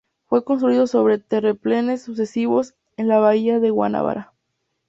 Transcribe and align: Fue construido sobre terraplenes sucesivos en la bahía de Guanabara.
Fue 0.25 0.43
construido 0.43 0.87
sobre 0.87 1.19
terraplenes 1.19 2.01
sucesivos 2.01 2.73
en 2.97 3.07
la 3.07 3.19
bahía 3.19 3.59
de 3.59 3.69
Guanabara. 3.69 4.33